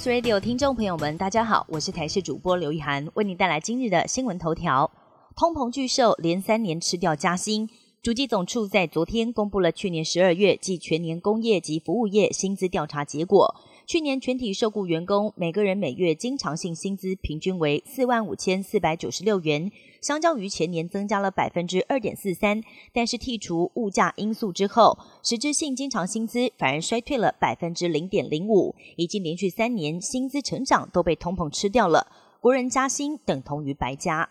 [0.00, 4.90] News Radio 听众朋友们，大家好，我是台视主播刘一涵，为您带来今日的新闻头条。
[5.36, 7.68] 通膨巨兽连三年吃掉加薪，
[8.02, 13.54] 主计总处在昨天公布了去年十二月及全年工业及服务业薪资调查结果。
[13.90, 19.68] 去年全体受雇员工每个人每月经常性薪资平均为四万五千四百九十六元，
[20.00, 22.62] 相较于前年增加了百分之二点四三。
[22.92, 32.06] 但是剔除物价因素之后，实质性经常薪资反而衰退了百分之零点零五，已经连续三年薪资成长都被通膨吃掉了。
[32.40, 34.30] 国人加薪等同于白加。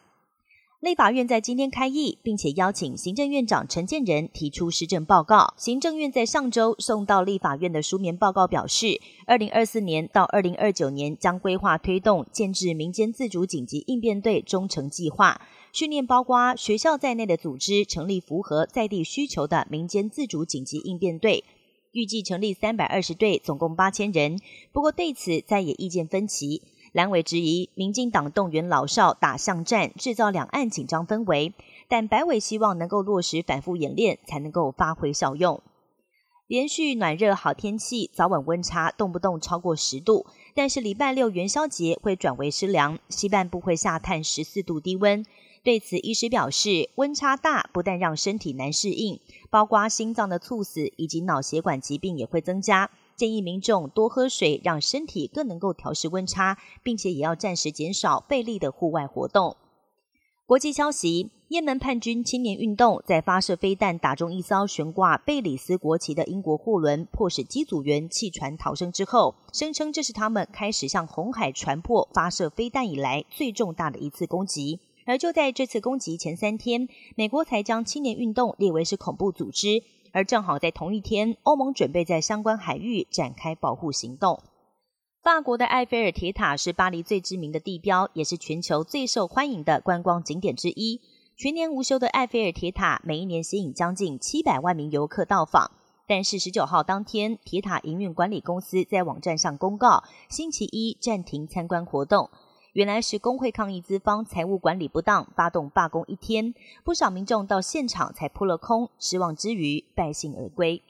[0.81, 5.53] 立法院在今天开议，并且邀请行政院长陈建仁提出施政报告。
[5.57, 15.41] 行政院在上周送到立法院的书面报告表示，二零二四年到二零二九年将规划推动建制民间自主紧急应变队中程计划，
[15.73, 21.43] 训练包括学校在内的组织成立符合在地需求的民间自主紧急应变队，
[21.91, 24.39] 预计成立三百二十队，总共八千人。
[24.71, 26.61] 不过对此再也意见分歧。
[26.91, 31.53] 蓝委质疑民进党动员老少打巷战，制造两岸紧张氛围，
[31.87, 35.61] 但白委希望能够落实反复演练，才能够发挥效用。
[36.47, 45.23] 连续暖热好天气，早晚温差动不动超过十度，但是礼拜六元宵节会转为湿凉，西半部会下探十四度低温。
[45.61, 49.19] 对此，医师表示，温差大不但让身体难适应，
[49.51, 52.89] 包括心脏的猝死以及脑血管疾病也会增加。
[53.19, 59.57] 建议民众多喝水，让身体更能够调试温差，并且也要暂时减少费力的户外活动。
[60.45, 74.79] 国际消息：也门叛军青年运动在发射飞弹打中一艘悬挂贝里斯国旗的英国货轮，迫使机组员弃船逃生之后，声称这是他们开始向红海船舶发射飞弹以来最重大的一次攻击。
[75.05, 79.83] 而就在这次攻击前三天，美国才将青年运动列为是恐怖组织。
[80.11, 84.41] 而正好在同一天，欧盟准备在相关海域展开保护行动。
[85.21, 91.01] 法国的埃菲尔铁塔是巴黎最知名的地标，也是全球最受欢迎的观光景点之一。
[91.37, 95.71] 全年无休的埃菲尔铁塔，每一年吸引将近七百万名游客到访。
[96.07, 102.29] 但是十九号当天，铁塔营运管理公司在网站上公告，星期一暂停参观活动。
[102.73, 106.53] 原来是工会抗议资方财务管理不当，发动罢工一天，
[106.83, 110.83] 不少民众到现场才扑了空，失望之余败兴而归。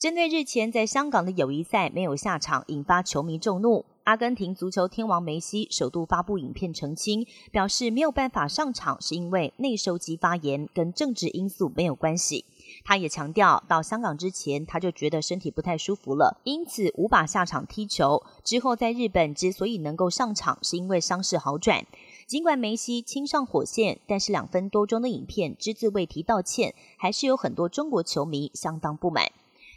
[0.00, 12.44] 针对日前在香港的友谊赛没有下场，引发球迷众怒，阿根廷足球天王梅西首度发布影片澄清，表示没有办法上场是因为内收肌发炎，跟政治因素没有关系。
[12.84, 18.22] 他也强调，到香港之前他就觉得身体不太舒服了，因此无法下场踢球。
[18.44, 21.86] 之后在日本之所以能够上场，是因为伤势好转。
[22.26, 29.30] 尽管梅西亲上火线，但是两分多钟的影片只字未提道歉，还是有很多中国球迷相当不满。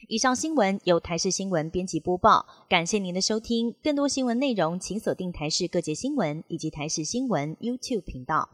[0.10, 3.74] 以上新闻由台视新闻编辑播报，感谢您的收听。
[3.82, 8.50] 更多新闻内容，请锁定台视各界新闻以及台视新闻 YouTube 频道。